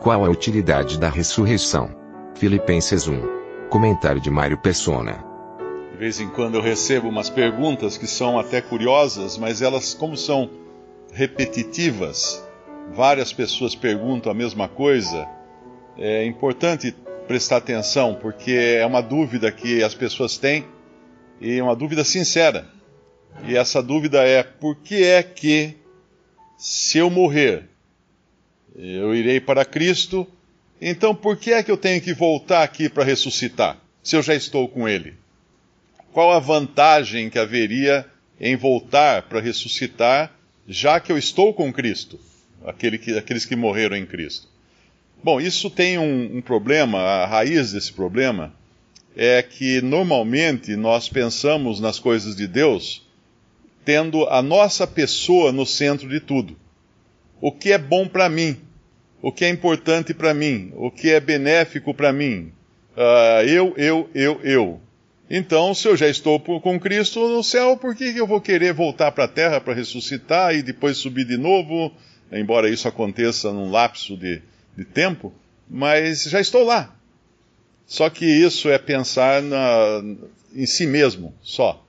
[0.00, 1.90] Qual a utilidade da ressurreição?
[2.36, 3.68] Filipenses 1.
[3.68, 5.24] Comentário de Mário Persona.
[5.90, 10.16] De vez em quando eu recebo umas perguntas que são até curiosas, mas elas, como
[10.16, 10.48] são
[11.12, 12.46] repetitivas,
[12.94, 15.28] várias pessoas perguntam a mesma coisa,
[15.96, 16.94] é importante
[17.26, 20.64] prestar atenção, porque é uma dúvida que as pessoas têm
[21.40, 22.68] e é uma dúvida sincera.
[23.48, 25.76] E essa dúvida é: por que é que,
[26.56, 27.68] se eu morrer,
[28.78, 30.26] eu irei para Cristo,
[30.80, 34.34] então por que é que eu tenho que voltar aqui para ressuscitar, se eu já
[34.34, 35.14] estou com Ele?
[36.12, 38.06] Qual a vantagem que haveria
[38.40, 40.32] em voltar para ressuscitar,
[40.66, 42.18] já que eu estou com Cristo?
[42.64, 44.48] Aquele que, aqueles que morreram em Cristo.
[45.22, 48.54] Bom, isso tem um, um problema, a raiz desse problema
[49.16, 53.02] é que normalmente nós pensamos nas coisas de Deus
[53.84, 56.56] tendo a nossa pessoa no centro de tudo.
[57.40, 58.56] O que é bom para mim,
[59.20, 62.52] o que é importante para mim, o que é benéfico para mim.
[62.96, 64.80] Uh, eu, eu, eu, eu.
[65.30, 69.12] Então, se eu já estou com Cristo no céu, por que eu vou querer voltar
[69.12, 71.92] para a terra para ressuscitar e depois subir de novo?
[72.32, 74.42] embora isso aconteça num lapso de,
[74.76, 75.32] de tempo,
[75.68, 76.94] mas já estou lá.
[77.86, 80.02] Só que isso é pensar na,
[80.54, 81.84] em si mesmo, só.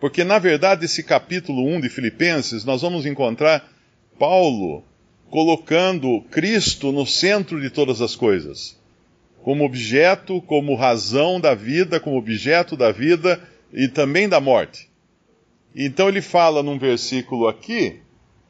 [0.00, 3.68] Porque, na verdade, esse capítulo 1 de Filipenses, nós vamos encontrar
[4.18, 4.84] Paulo
[5.30, 8.78] colocando Cristo no centro de todas as coisas.
[9.42, 14.88] Como objeto, como razão da vida, como objeto da vida e também da morte.
[15.74, 18.00] Então ele fala num versículo aqui,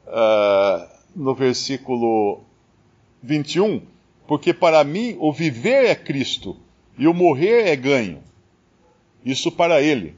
[0.07, 2.43] uh, no versículo
[3.21, 3.81] 21,
[4.27, 6.57] porque para mim o viver é Cristo
[6.97, 8.23] e o morrer é ganho.
[9.23, 10.15] Isso para ele.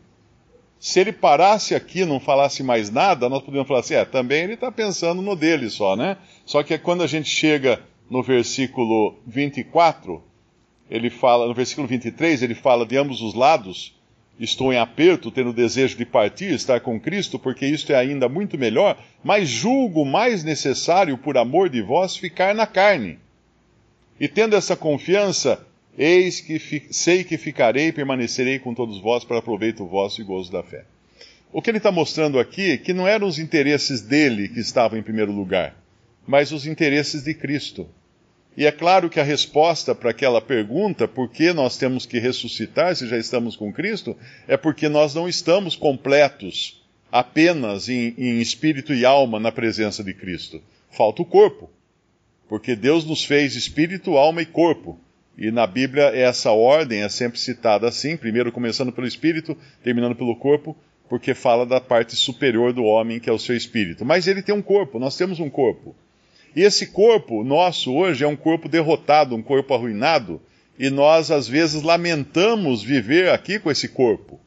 [0.81, 4.55] Se ele parasse aqui, não falasse mais nada, nós podemos falar assim: é, também ele
[4.55, 6.17] está pensando no dele só, né?
[6.43, 10.23] Só que quando a gente chega no versículo 24,
[10.89, 13.95] ele fala, no versículo 23, ele fala de ambos os lados
[14.39, 18.57] estou em aperto, tendo desejo de partir, estar com Cristo, porque isto é ainda muito
[18.57, 23.19] melhor, mas julgo mais necessário, por amor de vós, ficar na carne.
[24.19, 25.63] E tendo essa confiança,
[25.97, 26.59] eis que
[26.91, 30.85] sei que ficarei e permanecerei com todos vós para proveito vosso e gozo da fé.
[31.53, 34.97] O que ele está mostrando aqui é que não eram os interesses dele que estavam
[34.97, 35.75] em primeiro lugar,
[36.25, 37.89] mas os interesses de Cristo.
[38.55, 42.95] E é claro que a resposta para aquela pergunta, por que nós temos que ressuscitar
[42.95, 44.15] se já estamos com Cristo,
[44.47, 46.81] é porque nós não estamos completos
[47.11, 50.61] apenas em, em espírito e alma na presença de Cristo.
[50.89, 51.69] Falta o corpo.
[52.47, 54.99] Porque Deus nos fez espírito, alma e corpo.
[55.37, 60.35] E na Bíblia essa ordem é sempre citada assim, primeiro começando pelo espírito, terminando pelo
[60.35, 60.75] corpo,
[61.09, 64.05] porque fala da parte superior do homem, que é o seu espírito.
[64.05, 65.95] Mas ele tem um corpo, nós temos um corpo.
[66.55, 70.41] E esse corpo nosso hoje é um corpo derrotado, um corpo arruinado,
[70.77, 74.39] e nós às vezes lamentamos viver aqui com esse corpo.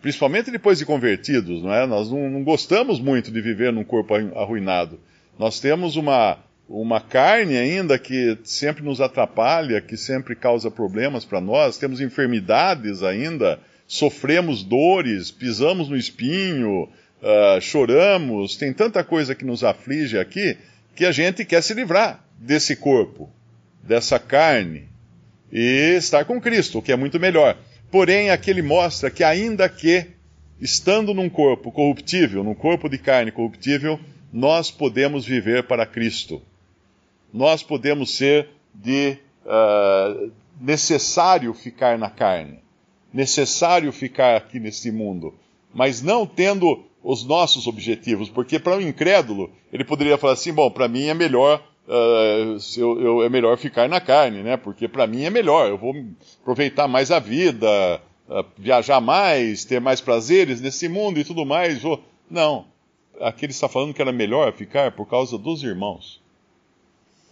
[0.00, 1.86] Principalmente depois de convertidos, não é?
[1.86, 4.98] Nós não, não gostamos muito de viver num corpo arruinado.
[5.38, 6.38] Nós temos uma,
[6.70, 13.02] uma carne ainda que sempre nos atrapalha, que sempre causa problemas para nós, temos enfermidades
[13.02, 13.58] ainda,
[13.88, 20.56] sofremos dores, pisamos no espinho, uh, choramos, tem tanta coisa que nos aflige aqui
[20.94, 23.28] que a gente quer se livrar desse corpo,
[23.82, 24.88] dessa carne,
[25.50, 27.58] e estar com Cristo, o que é muito melhor.
[27.90, 30.06] Porém, aqui ele mostra que, ainda que
[30.60, 33.98] estando num corpo corruptível, num corpo de carne corruptível,
[34.32, 36.40] nós podemos viver para Cristo.
[37.32, 40.30] Nós podemos ser de uh,
[40.60, 42.58] necessário ficar na carne,
[43.12, 45.34] necessário ficar aqui neste mundo,
[45.72, 50.70] mas não tendo os nossos objetivos, porque para um incrédulo, ele poderia falar assim: bom,
[50.70, 51.62] para mim é melhor.
[51.88, 54.56] Uh, eu, eu, é melhor ficar na carne, né?
[54.56, 55.68] Porque para mim é melhor.
[55.68, 55.94] Eu vou
[56.40, 61.82] aproveitar mais a vida, uh, viajar mais, ter mais prazeres nesse mundo e tudo mais.
[61.82, 62.00] Vou...
[62.30, 62.66] Não.
[63.20, 66.19] Aqui ele está falando que era melhor ficar por causa dos irmãos.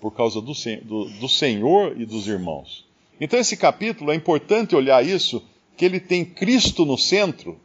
[0.01, 0.53] Por causa do,
[0.85, 2.87] do, do Senhor e dos irmãos.
[3.21, 5.43] Então, esse capítulo é importante olhar isso,
[5.77, 7.59] que ele tem Cristo no centro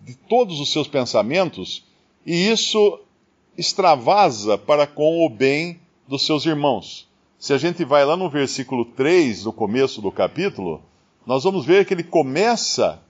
[0.00, 1.84] de todos os seus pensamentos,
[2.24, 3.00] e isso
[3.56, 5.78] extravasa para com o bem
[6.08, 7.08] dos seus irmãos.
[7.38, 10.82] Se a gente vai lá no versículo 3 do começo do capítulo,
[11.26, 13.00] nós vamos ver que ele começa,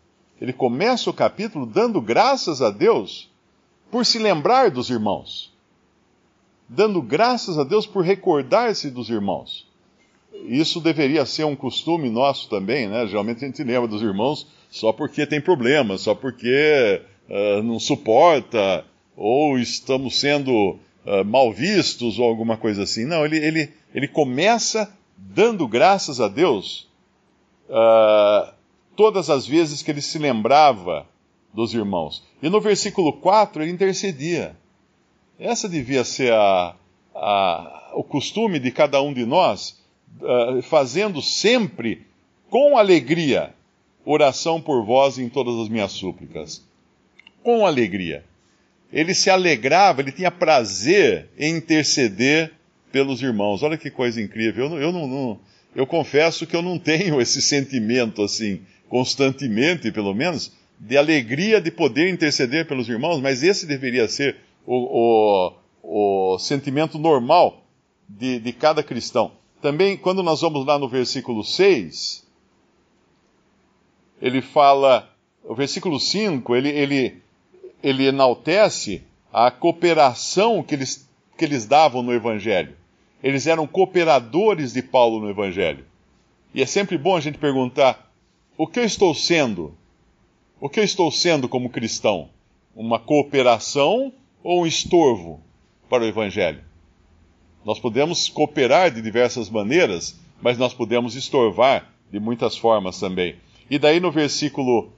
[0.40, 3.30] ele começa o capítulo dando graças a Deus
[3.90, 5.49] por se lembrar dos irmãos.
[6.72, 9.66] Dando graças a Deus por recordar-se dos irmãos.
[10.46, 13.08] Isso deveria ser um costume nosso também, né?
[13.08, 18.84] Geralmente a gente lembra dos irmãos só porque tem problema, só porque uh, não suporta,
[19.16, 23.04] ou estamos sendo uh, mal vistos, ou alguma coisa assim.
[23.04, 26.88] Não, ele, ele, ele começa dando graças a Deus
[27.68, 28.54] uh,
[28.94, 31.04] todas as vezes que ele se lembrava
[31.52, 32.22] dos irmãos.
[32.40, 34.56] E no versículo 4 ele intercedia.
[35.40, 36.76] Essa devia ser a,
[37.14, 39.80] a, o costume de cada um de nós,
[40.20, 42.06] uh, fazendo sempre
[42.50, 43.54] com alegria
[44.04, 46.62] oração por vós em todas as minhas súplicas.
[47.42, 48.22] Com alegria.
[48.92, 52.52] Ele se alegrava, ele tinha prazer em interceder
[52.92, 53.62] pelos irmãos.
[53.62, 54.66] Olha que coisa incrível.
[54.66, 55.40] Eu, eu não, não,
[55.74, 58.60] eu confesso que eu não tenho esse sentimento assim,
[58.90, 64.36] constantemente, pelo menos, de alegria de poder interceder pelos irmãos, mas esse deveria ser
[64.72, 65.52] o,
[65.82, 67.64] o, o sentimento normal
[68.08, 69.32] de, de cada cristão.
[69.60, 72.24] Também, quando nós vamos lá no versículo 6,
[74.22, 75.10] ele fala,
[75.42, 77.22] o versículo 5, ele, ele,
[77.82, 79.02] ele enaltece
[79.32, 82.76] a cooperação que eles, que eles davam no Evangelho.
[83.22, 85.84] Eles eram cooperadores de Paulo no Evangelho.
[86.54, 88.08] E é sempre bom a gente perguntar:
[88.56, 89.74] o que eu estou sendo?
[90.60, 92.30] O que eu estou sendo como cristão?
[92.74, 95.40] Uma cooperação ou um estorvo
[95.88, 96.62] para o Evangelho?
[97.64, 103.36] Nós podemos cooperar de diversas maneiras, mas nós podemos estorvar de muitas formas também.
[103.68, 104.90] E daí no versículo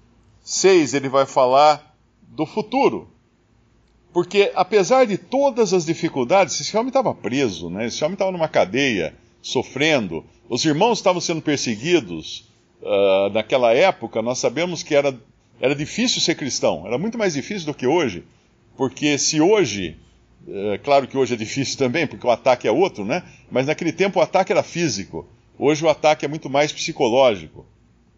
[0.43, 3.09] 6 ele vai falar do futuro.
[4.12, 7.87] Porque apesar de todas as dificuldades, esse homem estava preso, né?
[7.87, 12.50] esse homem estava numa cadeia, sofrendo, os irmãos estavam sendo perseguidos.
[12.83, 15.17] Uh, naquela época, nós sabemos que era,
[15.61, 18.25] era difícil ser cristão, era muito mais difícil do que hoje,
[18.77, 19.97] porque se hoje,
[20.49, 23.23] é claro que hoje é difícil também, porque o ataque é outro, né?
[23.51, 25.27] Mas naquele tempo o ataque era físico,
[25.59, 27.67] hoje o ataque é muito mais psicológico.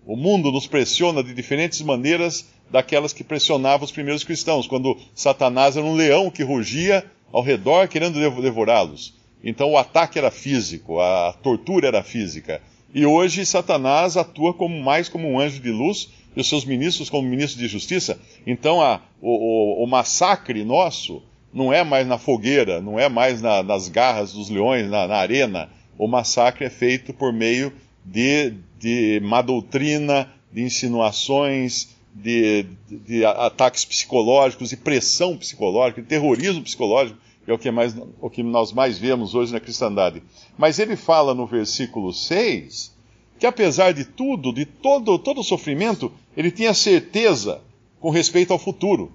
[0.06, 5.76] O mundo nos pressiona de diferentes maneiras daquelas que pressionavam os primeiros cristãos, quando Satanás
[5.76, 9.14] era um leão que rugia ao redor querendo devorá-los.
[9.42, 12.62] Então o ataque era físico, a tortura era física.
[12.94, 17.08] E hoje Satanás atua como mais como um anjo de luz e os seus ministros
[17.08, 18.18] como ministros de justiça.
[18.46, 21.22] Então a, o, o, o, massacre nosso
[21.52, 25.16] não é mais na fogueira, não é mais na, nas garras dos leões, na, na
[25.16, 25.70] arena.
[25.96, 27.72] O massacre é feito por meio
[28.04, 36.08] de, de má doutrina, de insinuações, de, de, de ataques psicológicos, de pressão psicológica, de
[36.08, 40.22] terrorismo psicológico, que é o que, mais, o que nós mais vemos hoje na cristandade.
[40.58, 42.94] Mas ele fala no versículo 6
[43.38, 47.60] que apesar de tudo, de todo, todo o sofrimento, ele tinha certeza
[48.00, 49.12] com respeito ao futuro.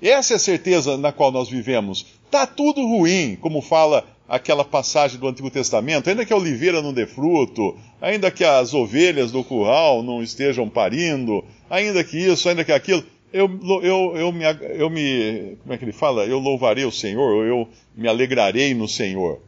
[0.00, 2.06] Essa é a certeza na qual nós vivemos.
[2.24, 6.92] Está tudo ruim, como fala aquela passagem do Antigo Testamento, ainda que a oliveira não
[6.92, 12.64] dê fruto, ainda que as ovelhas do curral não estejam parindo, ainda que isso, ainda
[12.64, 13.48] que aquilo, eu,
[13.82, 14.44] eu, eu, me,
[14.76, 15.56] eu me.
[15.62, 16.24] Como é que ele fala?
[16.24, 19.40] Eu louvarei o Senhor, eu me alegrarei no Senhor.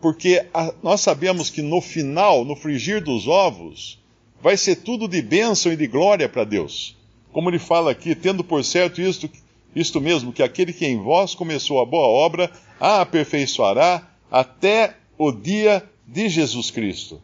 [0.00, 3.98] Porque a, nós sabemos que no final, no frigir dos ovos,
[4.40, 6.96] vai ser tudo de bênção e de glória para Deus.
[7.32, 9.28] Como ele fala aqui, tendo por certo isto,
[9.74, 12.50] isto mesmo, que aquele que em vós começou a boa obra,
[12.80, 17.20] a aperfeiçoará até o dia de Jesus Cristo.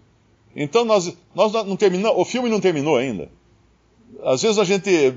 [0.54, 3.30] Então nós, nós não terminamos, o filme não terminou ainda.
[4.22, 5.14] Às vezes a gente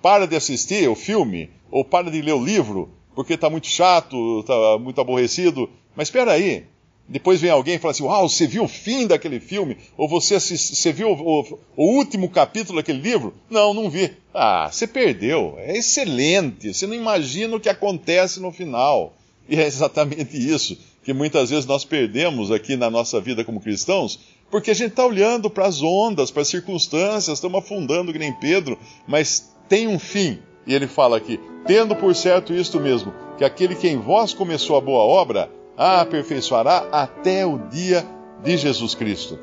[0.00, 4.40] para de assistir o filme ou para de ler o livro porque está muito chato,
[4.40, 5.68] está muito aborrecido.
[5.94, 6.64] Mas espera aí,
[7.08, 9.76] depois vem alguém e fala assim: Uau, você viu o fim daquele filme?
[9.96, 10.76] Ou você, assist...
[10.76, 13.34] você viu o, o, último capítulo daquele livro?
[13.50, 14.12] Não, não vi.
[14.32, 15.56] Ah, você perdeu.
[15.58, 16.72] É excelente.
[16.72, 19.14] Você não imagina o que acontece no final.
[19.48, 24.20] E é exatamente isso que muitas vezes nós perdemos aqui na nossa vida como cristãos,
[24.50, 28.32] porque a gente está olhando para as ondas, para as circunstâncias, estamos afundando que nem
[28.32, 30.38] Pedro, mas tem um fim.
[30.66, 34.76] E ele fala aqui: tendo por certo isto mesmo, que aquele que em vós começou
[34.76, 35.50] a boa obra,
[35.82, 38.06] a aperfeiçoará até o dia
[38.40, 39.36] de Jesus Cristo.